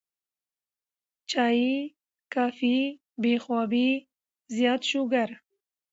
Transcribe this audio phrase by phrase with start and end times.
[1.31, 1.73] چائے،
[2.33, 2.75] کافي،
[3.21, 3.89] بې خوابي،
[4.55, 5.29] زيات شوګر